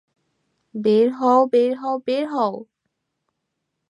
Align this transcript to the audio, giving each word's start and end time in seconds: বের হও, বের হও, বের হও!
বের 0.75 1.07
হও, 1.11 1.39
বের 1.53 1.71
হও, 1.81 1.95
বের 2.07 2.25
হও! 2.27 2.53